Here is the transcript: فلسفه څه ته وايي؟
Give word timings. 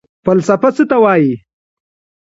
فلسفه 0.25 0.69
څه 0.75 0.83
ته 0.89 0.97
وايي؟ 1.03 1.33